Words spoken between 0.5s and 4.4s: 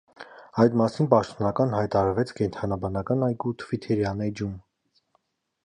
Այդ մասին պաշտոնական հայտարարվեց կենդանաբանական այգու թվիթերյան